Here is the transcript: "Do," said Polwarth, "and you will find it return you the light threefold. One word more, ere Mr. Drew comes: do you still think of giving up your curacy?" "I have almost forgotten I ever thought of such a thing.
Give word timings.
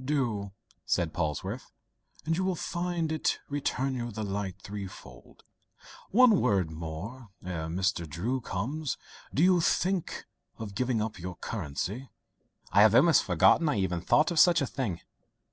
"Do," 0.00 0.52
said 0.86 1.12
Polwarth, 1.12 1.72
"and 2.24 2.36
you 2.36 2.44
will 2.44 2.54
find 2.54 3.10
it 3.10 3.40
return 3.48 3.96
you 3.96 4.12
the 4.12 4.22
light 4.22 4.62
threefold. 4.62 5.42
One 6.12 6.40
word 6.40 6.70
more, 6.70 7.30
ere 7.44 7.66
Mr. 7.66 8.08
Drew 8.08 8.40
comes: 8.40 8.96
do 9.34 9.42
you 9.42 9.60
still 9.60 9.80
think 9.90 10.26
of 10.58 10.76
giving 10.76 11.02
up 11.02 11.18
your 11.18 11.34
curacy?" 11.38 12.08
"I 12.70 12.82
have 12.82 12.94
almost 12.94 13.24
forgotten 13.24 13.68
I 13.68 13.80
ever 13.80 13.98
thought 13.98 14.30
of 14.30 14.38
such 14.38 14.60
a 14.62 14.66
thing. 14.68 15.00